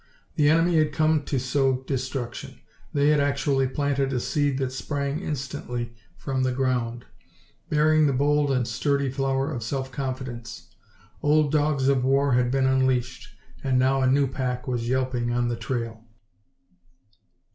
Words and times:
The 0.33 0.49
enemy 0.49 0.77
had 0.79 0.93
come 0.93 1.21
to 1.25 1.37
sow 1.39 1.83
destruction; 1.85 2.59
they 2.91 3.09
had 3.09 3.19
actually 3.19 3.67
planted 3.67 4.11
a 4.13 4.19
seed 4.19 4.57
that 4.57 4.71
sprang 4.71 5.19
instantly 5.19 5.93
from 6.17 6.41
the 6.41 6.51
ground, 6.51 7.05
bearing 7.69 8.07
the 8.07 8.13
bold 8.13 8.49
and 8.49 8.67
sturdy 8.67 9.11
flower 9.11 9.51
of 9.51 9.61
self 9.61 9.91
confidence. 9.91 10.69
Old 11.21 11.51
dogs 11.51 11.87
of 11.87 12.03
war 12.03 12.33
had 12.33 12.49
been 12.49 12.65
unleashed, 12.65 13.35
and 13.63 13.77
now 13.77 14.01
a 14.01 14.07
new 14.09 14.25
pack 14.25 14.67
was 14.67 14.89
yelping 14.89 15.31
on 15.31 15.49
the 15.49 15.55
trail. 15.55 16.03